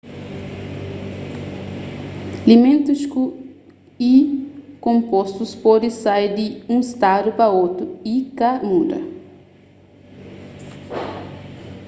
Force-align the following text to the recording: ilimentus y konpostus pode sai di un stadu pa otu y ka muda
ilimentus 2.43 3.01
y 4.09 4.13
konpostus 4.85 5.51
pode 5.63 5.87
sai 6.01 6.25
di 6.37 6.47
un 6.73 6.79
stadu 6.91 7.29
pa 7.39 7.47
otu 7.63 7.83
y 8.13 8.15
ka 8.37 8.51
muda 8.69 8.99